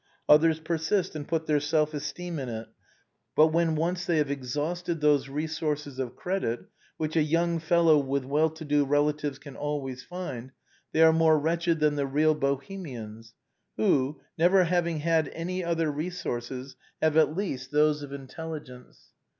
[0.27, 2.67] Others persist and put their self esteem in it,
[3.35, 6.61] but when once they have exhausted those resources of credit
[6.97, 10.53] which a young fellow with well to do relatives can always find,
[10.91, 13.35] they are more wretched than the real Bohemians,
[13.77, 19.09] who, never having had any other resources, have at least those of intelligence.